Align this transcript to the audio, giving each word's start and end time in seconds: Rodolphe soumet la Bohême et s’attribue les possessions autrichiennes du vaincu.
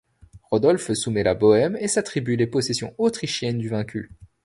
Rodolphe 0.49 0.93
soumet 0.95 1.21
la 1.21 1.35
Bohême 1.35 1.77
et 1.79 1.87
s’attribue 1.87 2.35
les 2.35 2.47
possessions 2.47 2.95
autrichiennes 2.97 3.59
du 3.59 3.69
vaincu. 3.69 4.09